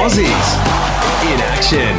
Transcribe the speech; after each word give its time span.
Aussies 0.00 0.24
in 0.24 1.40
action. 1.42 1.94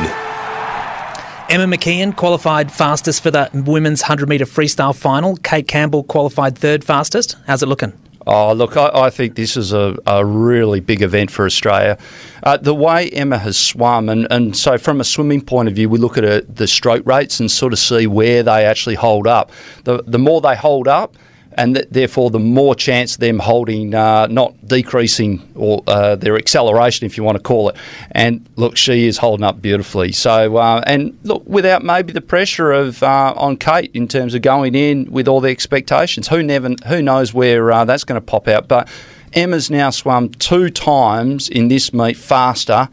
Emma 1.52 1.78
McKeon 1.78 2.16
qualified 2.16 2.72
fastest 2.72 3.22
for 3.22 3.30
the 3.30 3.48
women's 3.54 4.02
100 4.02 4.28
metre 4.28 4.46
freestyle 4.46 4.96
final. 4.96 5.36
Cate 5.36 5.68
Campbell 5.68 6.04
qualified 6.04 6.58
third 6.58 6.84
fastest. 6.84 7.38
How's 7.46 7.62
it 7.62 7.68
looking? 7.68 7.94
Oh, 8.26 8.54
look, 8.54 8.76
I, 8.76 8.90
I, 8.92 9.10
think 9.12 9.36
this 9.36 9.56
is 9.56 9.72
a, 9.72 9.96
a, 10.08 10.26
really 10.26 10.80
big 10.80 11.04
event 11.04 11.30
for 11.30 11.46
Australia. 11.46 12.00
Uh, 12.42 12.58
the 12.58 12.74
way 12.74 13.12
Emma 13.12 13.38
has 13.38 13.56
swum, 13.56 14.10
and, 14.10 14.26
and 14.32 14.58
so 14.58 14.80
from 14.80 15.00
a 15.00 15.04
swimming 15.04 15.42
point 15.42 15.68
of 15.68 15.76
view, 15.76 15.88
we 15.88 16.00
look 16.00 16.18
at 16.18 16.24
a, 16.24 16.42
the 16.50 16.68
stroke 16.68 17.06
rates 17.06 17.40
and 17.40 17.52
sort 17.52 17.72
of 17.72 17.78
see 17.78 18.08
where 18.08 18.42
they 18.42 18.66
actually 18.66 18.96
hold 18.96 19.28
up. 19.28 19.52
The, 19.84 20.04
the 20.08 20.18
more 20.18 20.42
they 20.42 20.56
hold 20.56 20.88
up, 20.88 21.16
and 21.54 21.76
th- 21.76 21.88
therefore 21.92 22.30
the 22.30 22.40
more 22.40 22.76
chance 22.76 23.18
them 23.18 23.40
holding, 23.40 23.94
uh, 23.94 24.28
not 24.28 24.68
decreasing 24.68 25.52
or 25.56 25.84
uh, 25.88 26.16
their 26.16 26.38
acceleration, 26.38 27.06
if 27.06 27.18
you 27.18 27.24
want 27.24 27.38
to 27.38 27.44
call 27.44 27.70
it. 27.70 27.76
And 28.12 28.48
look, 28.56 28.78
she 28.78 29.08
is 29.08 29.18
holding 29.18 29.44
up 29.44 29.62
beautifully. 29.62 30.12
So, 30.12 30.58
uh, 30.58 30.84
and 30.86 31.18
look, 31.24 31.44
without 31.46 31.84
maybe 31.84 32.14
the 32.14 32.22
pressure 32.22 32.72
of 32.72 33.04
uh, 33.04 33.34
on 33.36 33.58
Cate 33.58 33.92
in 33.94 34.08
terms 34.08 34.34
of 34.34 34.42
going 34.42 34.76
in 34.76 35.12
with 35.12 35.28
all 35.28 35.42
the 35.42 35.50
expectations, 35.50 36.28
who 36.30 36.42
never, 36.44 36.76
who 36.88 37.02
knows 37.02 37.34
where 37.34 37.72
uh, 37.72 37.86
that's 37.86 38.04
going 38.04 38.20
to 38.20 38.26
pop 38.26 38.48
out. 38.48 38.68
But 38.68 38.90
Emma's 39.34 39.70
now 39.70 39.90
swum 39.90 40.30
two 40.30 40.70
times 40.70 41.50
in 41.50 41.68
this 41.68 41.94
meet 41.94 42.18
faster 42.18 42.90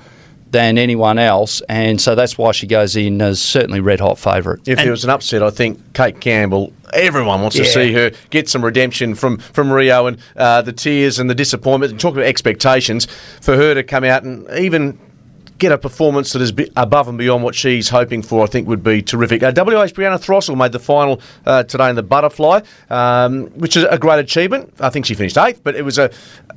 than 0.51 0.79
anyone 0.79 1.19
else, 1.19 1.61
and 1.69 2.01
so 2.01 2.15
that's 2.15 2.39
why 2.39 2.53
she 2.53 2.67
goes 2.67 2.97
in 2.97 3.21
as 3.21 3.41
certainly 3.41 3.81
red 3.81 4.01
hot 4.01 4.19
favourite. 4.19 4.61
If 4.67 4.79
and 4.79 4.87
there 4.87 4.91
was 4.91 5.05
an 5.05 5.11
upset, 5.11 5.43
I 5.43 5.51
think 5.51 5.95
Cate 5.95 6.21
Campbell. 6.21 6.73
Everyone 6.93 7.43
wants 7.43 7.57
yeah. 7.57 7.65
to 7.65 7.71
see 7.71 7.93
her 7.93 8.13
get 8.31 8.49
some 8.49 8.65
redemption 8.65 9.15
from 9.15 9.39
from 9.39 9.71
Rio 9.71 10.07
and 10.07 10.19
uh, 10.37 10.63
the 10.63 10.73
tears 10.73 11.19
and 11.19 11.29
the 11.29 11.35
disappointment. 11.35 11.93
And 11.93 12.01
talk 12.01 12.15
about 12.15 12.25
expectations 12.25 13.07
for 13.41 13.57
her 13.57 13.75
to 13.75 13.83
come 13.83 14.05
out 14.05 14.23
and 14.23 14.49
even 14.59 14.99
get 15.59 15.73
a 15.73 15.79
performance 15.79 16.33
that 16.33 16.41
is 16.41 16.53
above 16.77 17.09
and 17.09 17.19
beyond 17.19 17.43
what 17.43 17.55
she's 17.55 17.89
hoping 17.89 18.23
for, 18.23 18.45
I 18.45 18.47
think 18.47 18.69
would 18.69 18.83
be 18.83 19.03
terrific. 19.03 19.43
Uh, 19.43 19.53
WA's 19.55 19.93
Brianna 19.93 20.19
Throssell 20.19 20.57
made 20.57 20.73
the 20.73 20.79
final 20.79 21.21
uh, 21.45 21.65
today 21.65 21.91
in 21.91 21.97
the 21.97 22.03
butterfly, 22.03 22.61
um, 22.91 23.47
which 23.59 23.77
is 23.77 23.85
a 23.85 23.99
great 23.99 24.21
achievement. 24.21 24.73
I 24.81 24.89
think 24.89 25.07
she 25.07 25.15
finished 25.15 25.37
eighth, 25.37 25.63
but 25.63 25.75
it 25.75 25.83
was 25.83 25.99
a, 25.99 26.11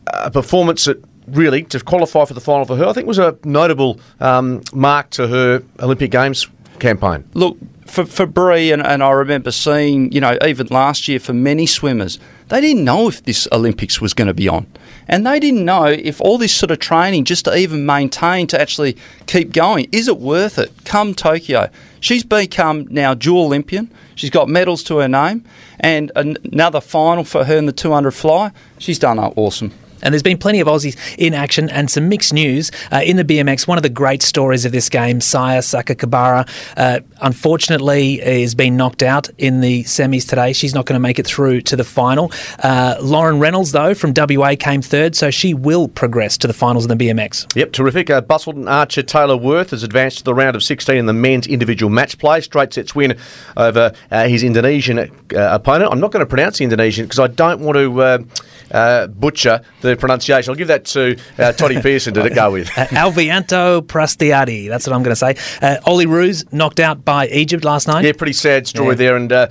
a 0.07 0.29
performance 0.29 0.85
that 0.85 1.03
really, 1.31 1.63
to 1.63 1.79
qualify 1.79 2.25
for 2.25 2.33
the 2.33 2.41
final 2.41 2.65
for 2.65 2.75
her, 2.75 2.85
I 2.85 2.93
think 2.93 3.07
was 3.07 3.19
a 3.19 3.37
notable 3.43 3.99
um, 4.19 4.61
mark 4.73 5.09
to 5.11 5.27
her 5.27 5.63
Olympic 5.79 6.11
Games 6.11 6.47
campaign. 6.79 7.23
Look, 7.33 7.57
for, 7.85 8.05
for 8.05 8.25
Brie, 8.25 8.71
and, 8.71 8.81
and 8.81 9.03
I 9.03 9.11
remember 9.11 9.51
seeing, 9.51 10.11
you 10.11 10.21
know, 10.21 10.37
even 10.45 10.67
last 10.67 11.07
year 11.07 11.19
for 11.19 11.33
many 11.33 11.65
swimmers, 11.65 12.19
they 12.47 12.61
didn't 12.61 12.85
know 12.85 13.09
if 13.09 13.23
this 13.23 13.47
Olympics 13.51 13.99
was 13.99 14.13
going 14.13 14.27
to 14.27 14.33
be 14.33 14.47
on. 14.47 14.65
And 15.07 15.27
they 15.27 15.39
didn't 15.39 15.65
know 15.65 15.85
if 15.85 16.21
all 16.21 16.37
this 16.37 16.53
sort 16.53 16.71
of 16.71 16.79
training, 16.79 17.25
just 17.25 17.45
to 17.45 17.55
even 17.55 17.85
maintain, 17.85 18.47
to 18.47 18.59
actually 18.59 18.97
keep 19.27 19.51
going, 19.51 19.87
is 19.91 20.07
it 20.07 20.17
worth 20.17 20.57
it 20.57 20.71
come 20.85 21.13
Tokyo? 21.13 21.69
She's 21.99 22.23
become 22.23 22.87
now 22.89 23.13
dual 23.13 23.45
Olympian. 23.45 23.91
She's 24.15 24.29
got 24.29 24.47
medals 24.47 24.83
to 24.83 24.97
her 24.99 25.07
name, 25.07 25.43
and 25.79 26.11
another 26.15 26.81
final 26.81 27.23
for 27.23 27.43
her 27.43 27.57
in 27.57 27.65
the 27.65 27.71
200 27.71 28.11
fly. 28.11 28.51
She's 28.77 28.99
done 28.99 29.19
awesome. 29.19 29.73
And 30.01 30.13
there's 30.13 30.23
been 30.23 30.37
plenty 30.37 30.59
of 30.59 30.67
Aussies 30.67 30.97
in 31.17 31.33
action 31.33 31.69
and 31.69 31.89
some 31.89 32.09
mixed 32.09 32.33
news 32.33 32.71
uh, 32.91 33.01
in 33.03 33.17
the 33.17 33.23
BMX. 33.23 33.67
One 33.67 33.77
of 33.77 33.83
the 33.83 33.89
great 33.89 34.23
stories 34.23 34.65
of 34.65 34.71
this 34.71 34.89
game, 34.89 35.21
Saya 35.21 35.59
Sakakibara, 35.59 36.47
uh, 36.77 36.99
unfortunately 37.21 38.17
has 38.17 38.55
been 38.55 38.77
knocked 38.77 39.03
out 39.03 39.29
in 39.37 39.61
the 39.61 39.83
semis 39.83 40.27
today. 40.27 40.53
She's 40.53 40.73
not 40.73 40.85
going 40.85 40.95
to 40.95 40.99
make 40.99 41.19
it 41.19 41.27
through 41.27 41.61
to 41.61 41.75
the 41.75 41.83
final. 41.83 42.31
Uh, 42.59 42.95
Lauren 43.01 43.39
Reynolds, 43.39 43.71
though, 43.71 43.93
from 43.93 44.13
WA 44.15 44.55
came 44.57 44.81
third, 44.81 45.15
so 45.15 45.31
she 45.31 45.53
will 45.53 45.87
progress 45.87 46.37
to 46.39 46.47
the 46.47 46.53
finals 46.53 46.85
in 46.85 46.97
the 46.97 47.05
BMX. 47.05 47.55
Yep, 47.55 47.71
terrific. 47.73 48.09
Uh, 48.09 48.21
Busselton 48.21 48.69
archer 48.69 49.03
Taylor 49.03 49.37
Worth 49.37 49.71
has 49.71 49.83
advanced 49.83 50.19
to 50.19 50.23
the 50.23 50.33
round 50.33 50.55
of 50.55 50.63
16 50.63 50.95
in 50.95 51.05
the 51.05 51.13
men's 51.13 51.47
individual 51.47 51.89
match 51.89 52.17
play. 52.17 52.41
Straight 52.41 52.73
sets 52.73 52.95
win 52.95 53.17
over 53.57 53.93
uh, 54.11 54.27
his 54.27 54.43
Indonesian 54.43 54.99
uh, 54.99 55.07
opponent. 55.31 55.91
I'm 55.91 55.99
not 55.99 56.11
going 56.11 56.25
to 56.25 56.29
pronounce 56.29 56.57
the 56.57 56.63
Indonesian 56.63 57.05
because 57.05 57.19
I 57.19 57.27
don't 57.27 57.61
want 57.61 57.77
to 57.77 58.25
uh, 58.71 59.07
butcher 59.07 59.61
the 59.81 59.90
pronunciation. 59.97 60.51
I'll 60.51 60.57
give 60.57 60.67
that 60.67 60.85
to 60.85 61.17
uh, 61.37 61.53
Toddy 61.53 61.81
Pearson 61.81 62.13
Did 62.13 62.25
it 62.25 62.35
go 62.35 62.51
with. 62.51 62.69
uh, 62.77 62.85
Alviyanto 62.87 63.81
Prastyadi. 63.81 64.67
That's 64.67 64.87
what 64.87 64.93
I'm 64.95 65.03
going 65.03 65.15
to 65.15 65.15
say. 65.15 65.31
Uh, 65.61 65.79
Olyroos 65.85 66.51
knocked 66.53 66.79
out 66.79 67.03
by 67.05 67.27
Egypt 67.27 67.63
last 67.63 67.87
night. 67.87 68.05
Yeah, 68.05 68.13
pretty 68.13 68.33
sad 68.33 68.67
story 68.67 68.89
yeah. 68.89 68.95
there. 68.95 69.15
And 69.15 69.31
uh, 69.31 69.47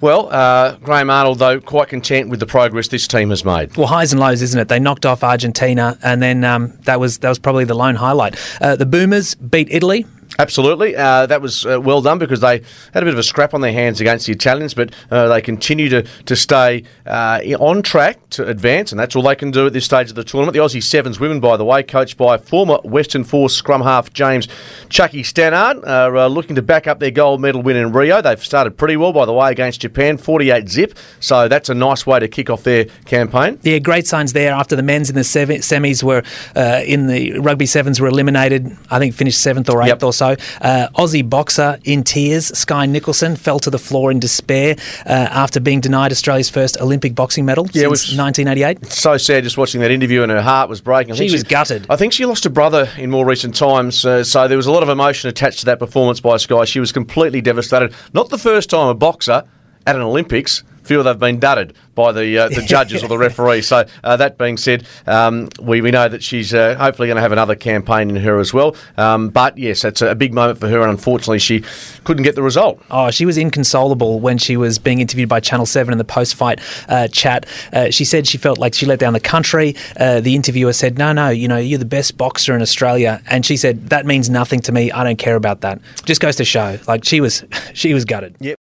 well, 0.00 0.28
uh, 0.32 0.76
Graham 0.78 1.10
Arnold, 1.10 1.38
though, 1.38 1.60
quite 1.60 1.88
content 1.88 2.28
with 2.28 2.40
the 2.40 2.46
progress 2.46 2.88
this 2.88 3.06
team 3.06 3.30
has 3.30 3.44
made. 3.44 3.76
Well, 3.76 3.86
highs 3.86 4.12
and 4.12 4.18
lows, 4.20 4.42
isn't 4.42 4.58
it? 4.58 4.66
They 4.66 4.80
knocked 4.80 5.06
off 5.06 5.22
Argentina, 5.22 5.96
and 6.02 6.20
then 6.20 6.42
um, 6.42 6.76
that 6.82 6.98
was 6.98 7.18
that 7.18 7.28
was 7.28 7.38
probably 7.38 7.64
the 7.64 7.74
lone 7.74 7.94
highlight. 7.94 8.36
Uh, 8.60 8.74
the 8.74 8.84
Boomers 8.86 9.36
beat 9.36 9.68
Italy 9.70 10.04
Absolutely. 10.38 10.96
Uh, 10.96 11.26
that 11.26 11.42
was 11.42 11.66
uh, 11.66 11.80
well 11.80 12.00
done 12.00 12.18
because 12.18 12.40
they 12.40 12.62
had 12.94 13.02
a 13.02 13.06
bit 13.06 13.12
of 13.12 13.18
a 13.18 13.22
scrap 13.22 13.52
on 13.54 13.60
their 13.60 13.72
hands 13.72 14.00
against 14.00 14.26
the 14.26 14.32
Italians, 14.32 14.74
but 14.74 14.94
uh, 15.10 15.28
they 15.28 15.42
continue 15.42 15.88
to, 15.90 16.02
to 16.02 16.34
stay 16.34 16.84
uh, 17.06 17.40
on 17.58 17.82
track 17.82 18.18
to 18.30 18.46
advance, 18.46 18.92
and 18.92 18.98
that's 18.98 19.14
all 19.14 19.22
they 19.22 19.36
can 19.36 19.50
do 19.50 19.66
at 19.66 19.72
this 19.72 19.84
stage 19.84 20.08
of 20.08 20.16
the 20.16 20.24
tournament. 20.24 20.54
The 20.54 20.60
Aussie 20.60 20.82
Sevens 20.82 21.20
women, 21.20 21.40
by 21.40 21.56
the 21.56 21.64
way, 21.64 21.82
coached 21.82 22.16
by 22.16 22.38
former 22.38 22.78
Western 22.82 23.24
Force 23.24 23.54
scrum 23.54 23.82
half 23.82 24.12
James 24.12 24.48
Chucky 24.88 25.22
Stannard, 25.22 25.84
are 25.86 26.16
uh, 26.16 26.26
looking 26.28 26.56
to 26.56 26.62
back 26.62 26.86
up 26.86 26.98
their 26.98 27.10
gold 27.10 27.40
medal 27.40 27.62
win 27.62 27.76
in 27.76 27.92
Rio. 27.92 28.22
They've 28.22 28.42
started 28.42 28.78
pretty 28.78 28.96
well, 28.96 29.12
by 29.12 29.26
the 29.26 29.32
way, 29.32 29.50
against 29.50 29.82
Japan, 29.82 30.16
48 30.16 30.68
zip, 30.68 30.98
so 31.20 31.46
that's 31.46 31.68
a 31.68 31.74
nice 31.74 32.06
way 32.06 32.20
to 32.20 32.28
kick 32.28 32.48
off 32.48 32.62
their 32.62 32.86
campaign. 33.04 33.58
Yeah, 33.62 33.78
great 33.80 34.06
signs 34.06 34.32
there 34.32 34.52
after 34.52 34.76
the 34.76 34.82
men's 34.82 35.10
in 35.10 35.14
the 35.14 35.22
semis 35.22 36.02
were 36.02 36.22
uh, 36.56 36.80
in 36.84 37.06
the 37.06 37.38
rugby 37.38 37.66
sevens 37.66 38.00
were 38.00 38.08
eliminated. 38.08 38.76
I 38.90 38.98
think 38.98 39.14
finished 39.14 39.40
seventh 39.40 39.68
or 39.68 39.82
eighth 39.82 39.88
yep. 39.88 40.02
or 40.02 40.12
so. 40.12 40.21
Uh, 40.24 40.88
Aussie 40.96 41.28
boxer 41.28 41.78
in 41.84 42.02
tears, 42.02 42.46
Skye 42.56 42.86
Nicolson, 42.86 43.36
fell 43.36 43.58
to 43.60 43.70
the 43.70 43.78
floor 43.78 44.10
in 44.10 44.20
despair 44.20 44.76
uh, 45.06 45.28
after 45.30 45.60
being 45.60 45.80
denied 45.80 46.12
Australia's 46.12 46.50
first 46.50 46.80
Olympic 46.80 47.14
boxing 47.14 47.44
medal 47.44 47.66
yeah, 47.72 47.82
since 47.82 48.16
1988. 48.16 48.86
So 48.86 49.16
sad 49.16 49.44
just 49.44 49.58
watching 49.58 49.80
that 49.80 49.90
interview, 49.90 50.22
and 50.22 50.30
her 50.30 50.42
heart 50.42 50.68
was 50.68 50.80
breaking. 50.80 51.14
She 51.14 51.24
was 51.24 51.40
she, 51.40 51.42
gutted. 51.42 51.86
I 51.90 51.96
think 51.96 52.12
she 52.12 52.26
lost 52.26 52.46
a 52.46 52.50
brother 52.50 52.88
in 52.96 53.10
more 53.10 53.26
recent 53.26 53.54
times, 53.54 54.04
uh, 54.04 54.24
so 54.24 54.48
there 54.48 54.56
was 54.56 54.66
a 54.66 54.72
lot 54.72 54.82
of 54.82 54.88
emotion 54.88 55.28
attached 55.28 55.60
to 55.60 55.66
that 55.66 55.78
performance 55.78 56.20
by 56.20 56.36
Skye. 56.36 56.64
She 56.64 56.80
was 56.80 56.92
completely 56.92 57.40
devastated. 57.40 57.94
Not 58.12 58.28
the 58.28 58.38
first 58.38 58.70
time 58.70 58.88
a 58.88 58.94
boxer 58.94 59.44
at 59.86 59.96
an 59.96 60.02
Olympics 60.02 60.62
feel 60.82 61.02
they've 61.02 61.18
been 61.18 61.40
dudded 61.40 61.74
by 61.94 62.12
the 62.12 62.38
uh, 62.38 62.48
the 62.48 62.62
judges 62.62 63.02
or 63.02 63.08
the 63.08 63.18
referee. 63.28 63.62
So 63.62 63.86
uh, 64.02 64.16
that 64.16 64.38
being 64.38 64.56
said, 64.56 64.86
um, 65.06 65.48
we, 65.60 65.80
we 65.80 65.90
know 65.90 66.08
that 66.08 66.22
she's 66.22 66.54
uh, 66.54 66.74
hopefully 66.76 67.08
going 67.08 67.16
to 67.16 67.22
have 67.22 67.32
another 67.32 67.54
campaign 67.54 68.10
in 68.10 68.16
her 68.16 68.38
as 68.38 68.52
well. 68.52 68.76
Um, 68.96 69.28
but 69.28 69.58
yes, 69.58 69.84
it's 69.84 70.02
a 70.02 70.14
big 70.14 70.32
moment 70.32 70.58
for 70.58 70.68
her, 70.68 70.80
and 70.80 70.90
unfortunately, 70.90 71.38
she 71.38 71.64
couldn't 72.04 72.22
get 72.22 72.34
the 72.34 72.42
result. 72.42 72.82
Oh, 72.90 73.10
she 73.10 73.26
was 73.26 73.36
inconsolable 73.36 74.20
when 74.20 74.38
she 74.38 74.56
was 74.56 74.78
being 74.78 75.00
interviewed 75.00 75.28
by 75.28 75.40
Channel 75.40 75.66
Seven 75.66 75.92
in 75.92 75.98
the 75.98 76.04
post-fight 76.04 76.60
uh, 76.88 77.08
chat. 77.08 77.46
Uh, 77.72 77.90
she 77.90 78.04
said 78.04 78.26
she 78.26 78.38
felt 78.38 78.58
like 78.58 78.74
she 78.74 78.86
let 78.86 78.98
down 78.98 79.12
the 79.12 79.20
country. 79.20 79.74
Uh, 79.98 80.20
the 80.20 80.34
interviewer 80.34 80.72
said, 80.72 80.98
"No, 80.98 81.12
no, 81.12 81.28
you 81.28 81.48
know, 81.48 81.58
you're 81.58 81.78
the 81.78 81.84
best 81.84 82.16
boxer 82.16 82.54
in 82.54 82.62
Australia," 82.62 83.22
and 83.26 83.44
she 83.44 83.56
said, 83.56 83.90
"That 83.90 84.06
means 84.06 84.30
nothing 84.30 84.60
to 84.60 84.72
me. 84.72 84.90
I 84.90 85.04
don't 85.04 85.18
care 85.18 85.36
about 85.36 85.60
that." 85.60 85.80
Just 86.04 86.20
goes 86.20 86.36
to 86.36 86.44
show, 86.44 86.78
like 86.86 87.04
she 87.04 87.20
was, 87.20 87.44
she 87.74 87.94
was 87.94 88.04
gutted. 88.04 88.36
Yep. 88.40 88.58